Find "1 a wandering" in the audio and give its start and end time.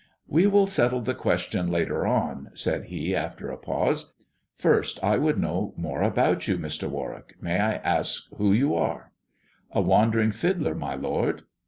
9.73-10.31